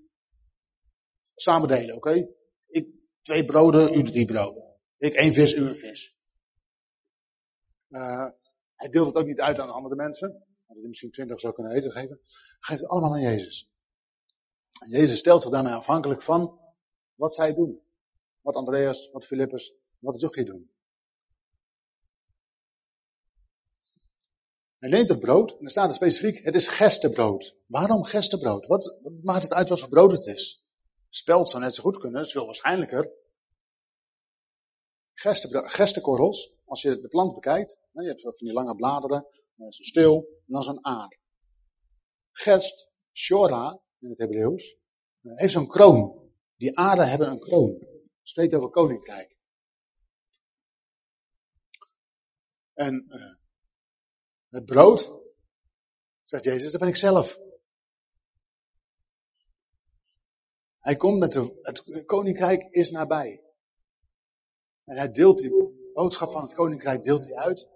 [1.35, 2.29] samen delen, oké?
[2.67, 2.89] Ik
[3.23, 4.79] twee broden, u drie broden.
[4.97, 6.17] Ik één vis, u een vis.
[8.75, 10.50] Hij deelt het ook niet uit aan andere mensen.
[10.71, 12.21] Had hij misschien twintig zou kunnen eten geven.
[12.61, 13.71] Geeft het allemaal aan Jezus.
[14.89, 16.61] Jezus stelt zich daarmee afhankelijk van
[17.15, 17.83] wat zij doen.
[18.41, 20.71] Wat Andreas, wat Filippus, wat jochie doen.
[24.79, 27.57] Hij neemt het brood, en er staat er specifiek, het is gerstebrood.
[27.67, 28.67] Waarom gerstebrood?
[28.67, 30.65] Wat, wat maakt het uit wat voor brood het is?
[31.09, 33.13] Spelt zou net zo goed kunnen, is veel waarschijnlijker.
[35.15, 39.27] Gerstekorrels, als je de plant bekijkt, je hebt van die lange bladeren,
[39.69, 41.19] zo stil, en dan zo'n aar.
[42.33, 44.77] Gerst, shora, in het Hebreeuws,
[45.23, 46.31] heeft zo'n kroon.
[46.57, 47.87] Die aarden hebben een kroon.
[48.23, 49.37] Spreekt over koninkrijk.
[52.73, 53.35] En uh,
[54.49, 55.21] het brood,
[56.23, 57.39] zegt Jezus, dat ben ik zelf.
[60.79, 63.45] Hij komt met de, het koninkrijk is nabij.
[64.85, 65.51] En hij deelt die
[65.93, 67.69] boodschap van het koninkrijk deelt hij uit.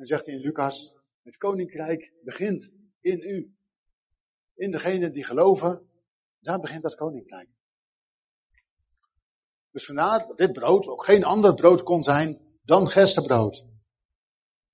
[0.00, 3.54] En zegt hij in Lucas, het koninkrijk begint in u.
[4.54, 5.88] In degenen die geloven,
[6.38, 7.48] daar begint dat koninkrijk.
[9.70, 13.66] Dus vandaar dat dit brood ook geen ander brood kon zijn Dan gerstebrood.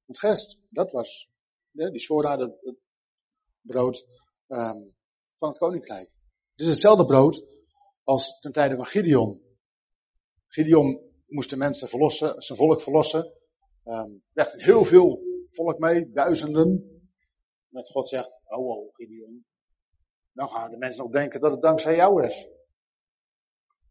[0.05, 1.29] Het gerst, dat was
[1.71, 2.51] ja, die shora,
[3.61, 4.07] brood
[4.49, 4.95] um,
[5.39, 6.11] van het koninkrijk.
[6.51, 7.45] Het is hetzelfde brood
[8.03, 9.41] als ten tijde van Gideon.
[10.49, 13.33] Gideon moest de mensen verlossen, zijn volk verlossen.
[13.87, 17.01] Um, er heel veel volk mee, duizenden.
[17.69, 19.45] Dat God zegt, oh, oh Gideon.
[20.33, 22.49] Dan gaan de mensen nog denken dat het dankzij jou is.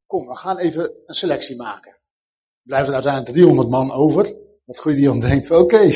[0.06, 2.00] Kom, we gaan even een selectie maken.
[2.62, 4.36] Blijven er uiteindelijk 300 man over.
[4.66, 5.78] Wat Gideon denkt, oké,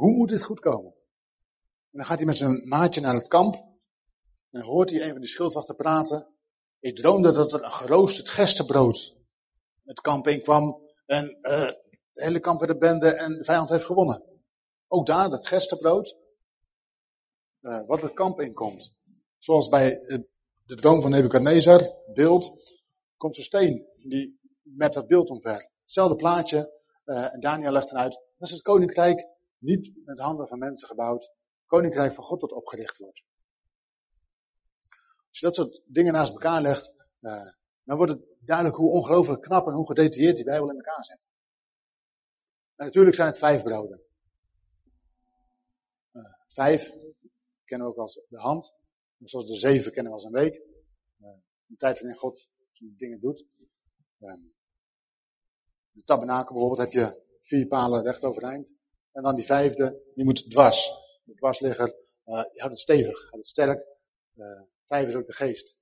[0.00, 0.92] hoe moet dit goed komen?
[1.90, 3.66] En dan gaat hij met zijn maatje naar het kamp.
[4.50, 6.34] En hoort hij een van die schildwachten praten.
[6.80, 9.16] Ik droomde dat er een geroosterd gerstebrood
[9.88, 10.87] het kamp in kwam.
[11.08, 11.70] En uh,
[12.12, 14.22] de hele kamp werd de bende en de vijand heeft gewonnen.
[14.88, 16.16] Ook daar, dat gerstebrood.
[17.60, 18.94] Uh, wat het kamp inkomt.
[19.38, 20.22] Zoals bij uh,
[20.64, 22.74] de droom van Nebuchadnezzar, beeld,
[23.16, 25.70] komt een steen die met dat beeld omver.
[25.82, 28.12] Hetzelfde plaatje, en Daniel legt eruit.
[28.12, 29.26] Dat is het koninkrijk,
[29.58, 31.32] niet met handen van mensen gebouwd.
[31.66, 33.22] Koninkrijk van God dat opgericht wordt.
[35.28, 36.94] Als je dat soort dingen naast elkaar legt,
[37.84, 41.26] dan wordt het duidelijk hoe ongelooflijk knap en hoe gedetailleerd die Bijbel in elkaar zit.
[42.76, 44.02] En natuurlijk zijn het vijf broden.
[46.12, 46.92] Uh, vijf
[47.64, 48.72] kennen we ook als de hand.
[49.18, 50.54] Zoals de zeven kennen we als een week.
[51.20, 51.28] Uh,
[51.66, 52.48] de tijd waarin God
[52.78, 53.46] dingen doet.
[55.90, 58.74] de tabernakel bijvoorbeeld heb je vier palen recht overeind.
[59.12, 60.90] En dan die vijfde, die moet dwars.
[61.24, 61.88] De dwarsligger,
[62.26, 63.86] uh, houdt het stevig, houdt het sterk.
[64.84, 65.76] Vijf is ook de geest.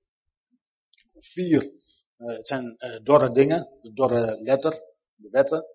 [1.13, 1.71] Vier,
[2.17, 4.83] het zijn dorre dingen, de dorre letter,
[5.15, 5.65] de wetten.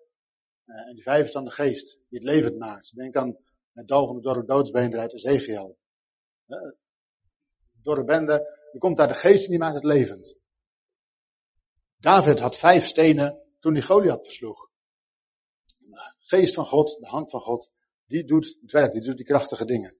[0.65, 2.95] en die vijf is dan de geest, die het levend maakt.
[2.95, 3.37] Denk aan
[3.73, 5.77] het dal van de dorre doodsbeenderen uit Ezekiel.
[7.81, 10.35] dorre bende, die komt daar de geest en die maakt het levend.
[11.97, 14.69] David had vijf stenen toen hij Goliath versloeg.
[15.79, 17.71] De geest van God, de hand van God,
[18.05, 19.95] die doet het werk, die doet die krachtige dingen.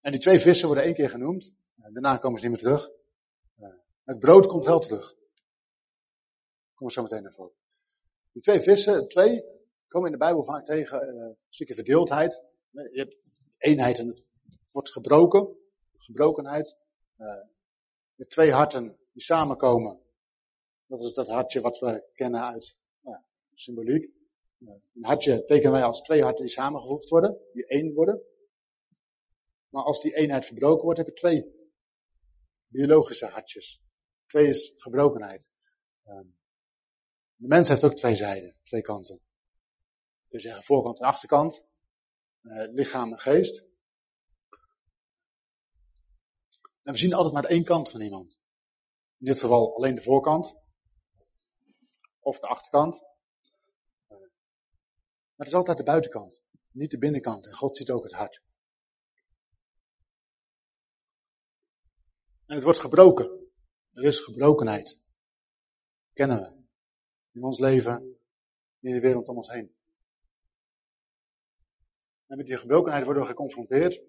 [0.00, 1.54] En die twee vissen worden één keer genoemd.
[1.74, 2.97] Daarna komen ze niet meer terug.
[4.08, 5.14] Het brood komt wel terug.
[6.74, 7.54] Kom we zo meteen naar voren.
[8.32, 9.44] Die twee vissen, twee,
[9.88, 12.44] komen in de Bijbel vaak tegen uh, een stukje verdeeldheid.
[12.70, 13.16] Je hebt
[13.58, 15.56] eenheid en het wordt gebroken.
[15.92, 16.78] Gebrokenheid.
[17.18, 17.44] Uh,
[18.14, 20.00] met twee harten die samenkomen.
[20.86, 22.76] Dat is dat hartje wat we kennen uit
[23.54, 24.10] symboliek.
[24.58, 28.22] Een hartje tekenen wij als twee harten die samengevoegd worden, die één worden.
[29.68, 31.70] Maar als die eenheid verbroken wordt, heb je twee
[32.66, 33.86] biologische hartjes.
[34.28, 35.50] Twee is gebrokenheid.
[36.04, 36.26] Ehm,
[37.34, 39.20] de mens heeft ook twee zijden, twee kanten.
[40.28, 41.64] Dus zeggen voorkant en achterkant,
[42.40, 43.66] eh, lichaam en geest.
[46.82, 48.38] En we zien altijd maar één kant van iemand.
[49.18, 50.56] In dit geval alleen de voorkant.
[52.18, 53.02] Of de achterkant.
[54.08, 57.46] Maar het is altijd de buitenkant, niet de binnenkant.
[57.46, 58.42] En God ziet ook het hart.
[62.46, 63.47] En het wordt gebroken.
[63.98, 65.00] Er is gebrokenheid.
[66.12, 66.66] kennen we.
[67.32, 68.18] In ons leven,
[68.80, 69.74] in de wereld om ons heen.
[72.26, 74.00] En met die gebrokenheid worden we geconfronteerd.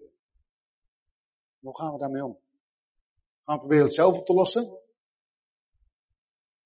[1.58, 2.40] Hoe gaan we daarmee om?
[3.44, 4.78] Gaan we proberen het zelf op te lossen?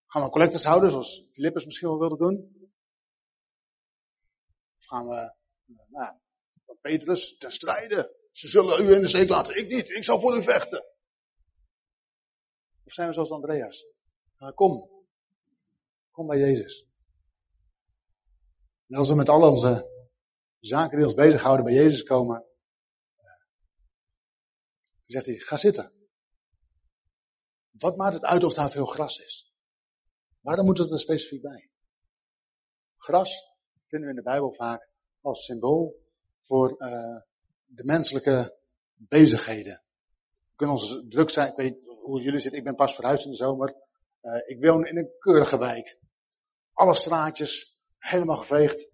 [0.07, 2.69] Gaan we collectors houden, zoals Filippus misschien wel wilde doen?
[4.79, 5.35] Of gaan we,
[5.89, 6.17] nou,
[6.81, 8.17] Petrus ten strijde.
[8.31, 9.57] Ze zullen u in de steek laten.
[9.57, 9.91] Ik niet.
[9.91, 10.93] Ik zal voor u vechten.
[12.94, 13.87] Zijn we zoals Andreas?
[14.54, 14.90] Kom.
[16.11, 16.87] Kom bij Jezus.
[18.87, 19.90] En als we met al onze
[20.61, 22.44] zaken die ons bezighouden bij Jezus komen,
[25.07, 25.92] zegt hij, ga zitten.
[27.70, 29.52] Wat maakt het uit of daar veel gras is?
[30.40, 31.70] Waarom moet het er specifiek bij?
[32.96, 33.44] Gras
[33.87, 35.94] vinden we in de Bijbel vaak als symbool
[36.42, 37.22] voor uh,
[37.64, 38.59] de menselijke
[38.94, 39.83] bezigheden.
[40.48, 43.31] We kunnen ons druk zijn, ik weet hoe jullie zitten, ik ben pas verhuisd in
[43.31, 43.75] de zomer.
[44.23, 45.99] Uh, ik woon in een keurige wijk.
[46.73, 48.93] Alle straatjes, helemaal geveegd.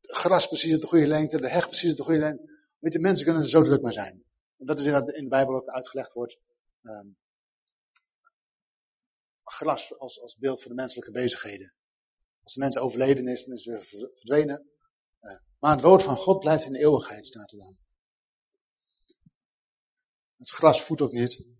[0.00, 2.58] Gras precies op de goede lengte, de heg precies op de goede lengte.
[2.78, 4.24] Weet je, mensen kunnen er zo druk mee zijn.
[4.56, 6.38] En dat is in de Bijbel ook uitgelegd wordt.
[6.82, 7.16] Um,
[9.44, 11.74] gras als, als beeld voor de menselijke bezigheden.
[12.42, 14.70] Als de mens overleden is, dan is het weer verdwenen.
[15.18, 17.78] Eh, maar het woord van God blijft in de eeuwigheid, staat er dan.
[20.36, 21.59] Het gras voedt ook niet.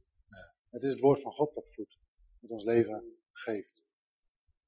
[0.70, 1.98] Het is het woord van God dat voedt.
[2.40, 3.82] Dat ons leven geeft.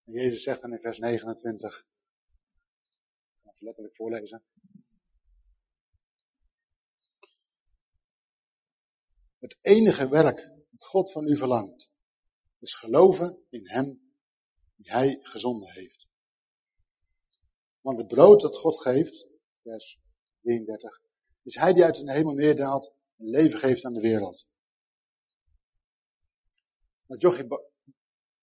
[0.05, 1.79] En Jezus zegt dan in vers 29.
[1.79, 1.87] Ik
[3.43, 4.43] ga even letterlijk voorlezen.
[9.39, 11.91] Het enige werk dat God van u verlangt,
[12.59, 14.15] is geloven in Hem
[14.77, 16.07] die hij gezonden heeft.
[17.81, 20.01] Want het brood dat God geeft, vers
[20.41, 21.01] 33,
[21.43, 24.47] is hij die uit de hemel neerdaalt en leven geeft aan de wereld.
[27.13, 27.47] Dat jochie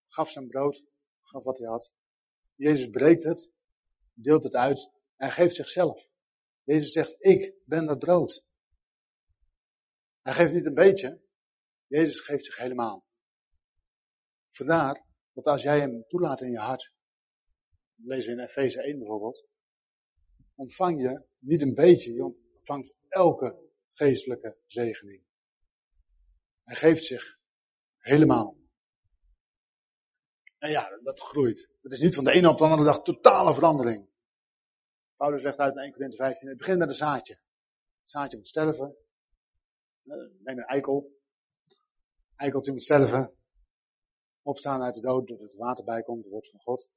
[0.08, 0.84] gaf zijn brood,
[1.22, 1.92] gaf wat hij had.
[2.54, 3.50] Jezus breekt het,
[4.12, 6.08] deelt het uit en geeft zichzelf.
[6.62, 8.44] Jezus zegt, ik ben dat brood.
[10.22, 11.20] Hij geeft niet een beetje,
[11.86, 13.04] Jezus geeft zich helemaal.
[14.46, 16.92] Vandaar dat als jij hem toelaat in je hart,
[17.94, 19.46] we in Efeze 1 bijvoorbeeld,
[20.54, 25.22] ontvang je niet een beetje, je ontvangt elke geestelijke zegening.
[26.62, 27.38] Hij geeft zich
[27.96, 28.59] helemaal.
[30.60, 31.68] En ja, dat groeit.
[31.82, 34.08] Het is niet van de ene op de andere dag totale verandering.
[35.16, 37.32] Paulus legt uit in 1 Corinthië 15, het begint met een zaadje.
[38.00, 38.96] Het zaadje moet sterven.
[40.04, 41.12] Eh, neem een eikel.
[42.36, 43.34] Eikeltje moet sterven.
[44.42, 46.88] Opstaan uit de dood, doordat het water bij komt, het woord van God.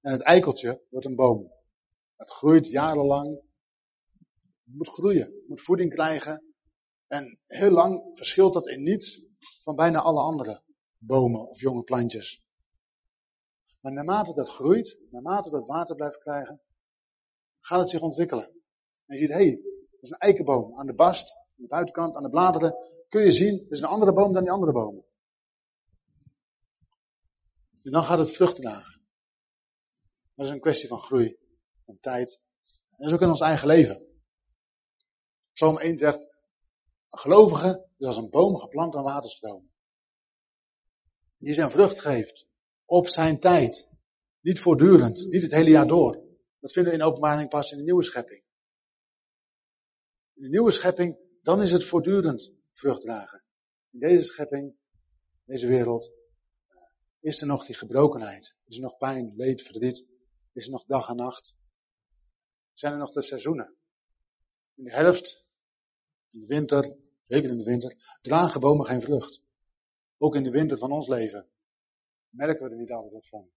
[0.00, 1.52] En het eikeltje wordt een boom.
[2.16, 3.42] Het groeit jarenlang.
[4.64, 6.54] Het moet groeien, het moet voeding krijgen.
[7.06, 9.26] En heel lang verschilt dat in niets
[9.62, 10.62] van bijna alle andere
[10.98, 12.44] bomen of jonge plantjes.
[13.84, 16.60] Maar naarmate dat groeit, naarmate dat water blijft krijgen,
[17.60, 18.50] gaat het zich ontwikkelen.
[19.06, 20.78] En je ziet, hé, hey, dat is een eikenboom.
[20.78, 22.76] Aan de bast, aan de buitenkant, aan de bladeren,
[23.08, 25.04] kun je zien, dat is een andere boom dan die andere bomen.
[27.82, 29.00] En dan gaat het vruchten dragen.
[30.34, 31.38] Dat is een kwestie van groei,
[31.84, 32.40] van tijd.
[32.66, 34.06] En dat is ook in ons eigen leven.
[35.52, 36.22] Psalm 1 zegt,
[37.08, 39.72] een gelovige is als een boom geplant aan waterstromen.
[41.36, 42.52] Die zijn vrucht geeft.
[42.94, 43.88] Op zijn tijd.
[44.40, 45.26] Niet voortdurend.
[45.26, 46.22] Niet het hele jaar door.
[46.60, 48.42] Dat vinden we in openbaring pas in de nieuwe schepping.
[50.34, 53.44] In de nieuwe schepping, dan is het voortdurend vrucht dragen.
[53.90, 54.74] In deze schepping,
[55.44, 56.12] deze wereld,
[57.20, 58.56] is er nog die gebrokenheid.
[58.64, 60.10] Is er nog pijn, leed, verdriet.
[60.52, 61.56] Is er nog dag en nacht.
[62.72, 63.74] Zijn er nog de seizoenen.
[64.74, 65.46] In de herfst,
[66.30, 69.42] in de winter, zeker in de winter, dragen bomen geen vrucht.
[70.18, 71.48] Ook in de winter van ons leven
[72.34, 73.50] merken we er niet altijd wat van.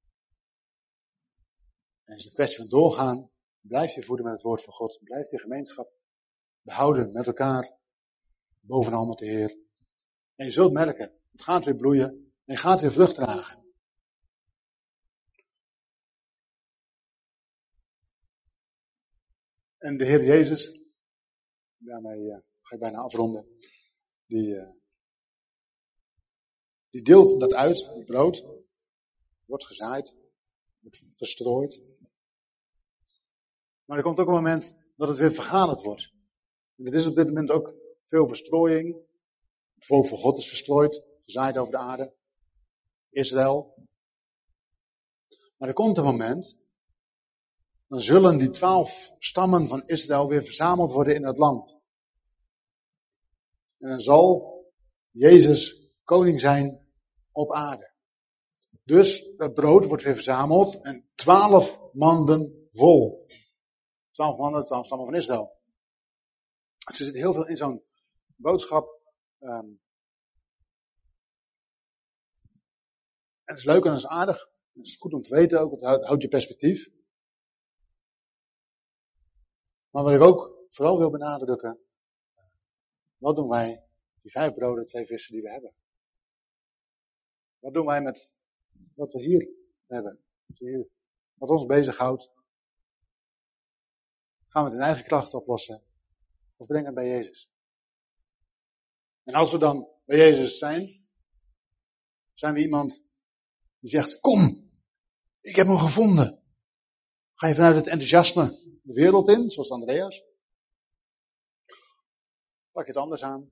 [2.03, 3.31] En het is een kwestie van doorgaan.
[3.59, 4.99] Blijf je voeden met het woord van God.
[5.03, 5.91] Blijf die gemeenschap
[6.61, 7.77] behouden met elkaar.
[8.59, 9.57] Bovenal met de Heer.
[10.35, 12.09] En je zult merken, het gaat weer bloeien.
[12.45, 13.65] En je gaat weer vrucht dragen.
[19.77, 20.81] En de Heer Jezus,
[21.77, 23.47] daarmee uh, ga ik bijna afronden,
[24.25, 24.71] die, uh,
[26.89, 28.56] die deelt dat uit, het brood,
[29.47, 30.15] wordt gezaaid,
[30.79, 31.81] wordt verstrooid.
[33.85, 36.13] Maar er komt ook een moment dat het weer vergaderd wordt.
[36.75, 37.73] En het is op dit moment ook
[38.05, 38.95] veel verstrooiing.
[39.73, 42.13] Het volk van God is verstrooid, gezaaid over de aarde.
[43.09, 43.85] Israël.
[45.57, 46.59] Maar er komt een moment,
[47.87, 51.79] dan zullen die twaalf stammen van Israël weer verzameld worden in het land.
[53.77, 54.55] En dan zal
[55.11, 56.87] Jezus koning zijn
[57.31, 57.95] op aarde.
[58.87, 63.27] Dus het brood wordt weer verzameld en twaalf manden vol.
[64.11, 65.61] Twaalf mannen, twaalf stammen van Israël.
[66.85, 67.83] Dus er zit heel veel in zo'n
[68.35, 69.01] boodschap.
[69.39, 69.81] Um,
[73.43, 74.49] en het is leuk en het is aardig.
[74.73, 76.89] Het is goed om te weten ook, het houdt je perspectief.
[79.89, 81.79] Maar wat ik ook vooral wil benadrukken.
[83.17, 83.83] Wat doen wij,
[84.21, 85.73] die vijf broden, twee vissen die we hebben?
[87.59, 88.36] Wat doen wij met
[88.95, 89.49] wat we hier
[89.87, 90.19] hebben?
[91.33, 92.31] Wat ons bezighoudt?
[94.47, 95.83] Gaan we het in eigen kracht oplossen?
[96.55, 97.49] Of brengen het bij Jezus?
[99.23, 101.07] En als we dan bij Jezus zijn,
[102.33, 103.03] zijn we iemand
[103.79, 104.71] die zegt, kom,
[105.41, 106.43] ik heb hem gevonden.
[107.33, 110.23] Ga je vanuit het enthousiasme de wereld in, zoals Andreas?
[112.71, 113.51] Pak je het anders aan.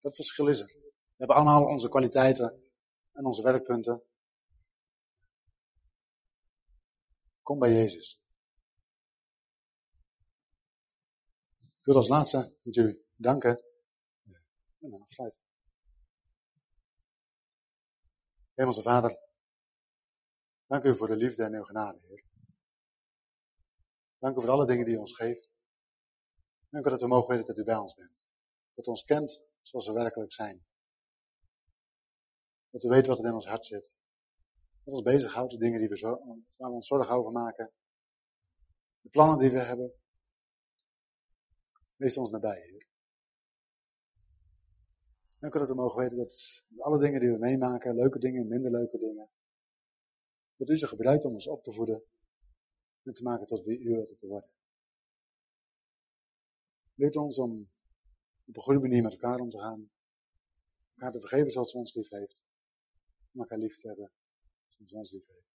[0.00, 0.66] Dat verschil is er.
[0.66, 2.61] We hebben allemaal onze kwaliteiten
[3.12, 4.02] en onze werkpunten.
[7.42, 8.20] Kom bij Jezus.
[11.60, 13.64] Ik wil als laatste met jullie danken.
[14.78, 15.40] En dan afsluiten.
[18.54, 19.18] Hemelse Vader,
[20.66, 22.24] dank u voor de liefde en uw genade, Heer.
[24.18, 25.50] Dank u voor alle dingen die u ons geeft.
[26.68, 28.28] Dank u dat we mogen weten dat u bij ons bent.
[28.74, 30.66] Dat u ons kent zoals we werkelijk zijn.
[32.72, 33.92] Dat we weten wat er in ons hart zit.
[34.84, 37.72] Dat ons bezighoudt, de dingen die we waar we ons zorgen over maken.
[39.00, 39.92] De plannen die we hebben.
[41.96, 42.86] Wees ons nabij, Heer.
[45.38, 48.70] Dank u dat we mogen weten dat alle dingen die we meemaken, leuke dingen, minder
[48.70, 49.30] leuke dingen,
[50.56, 52.04] dat u ze gebruikt om ons op te voeden
[53.02, 54.50] en te maken tot wie u wilt te worden.
[56.94, 57.70] Leert ons om
[58.44, 59.90] op een goede manier met elkaar om te gaan,
[60.94, 62.44] elkaar te vergeven zoals u ons lief heeft
[63.32, 64.12] mag haar lief hebben
[64.66, 65.50] zoals ons lief heeft.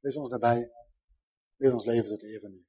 [0.00, 0.70] Wees ons daarbij.
[1.56, 2.66] Leer ons leven tot even.